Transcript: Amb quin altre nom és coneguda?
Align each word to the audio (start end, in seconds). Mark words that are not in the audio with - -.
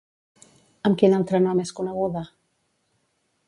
Amb 0.89 0.97
quin 1.03 1.15
altre 1.17 1.43
nom 1.45 1.61
és 1.67 1.75
coneguda? 1.81 2.25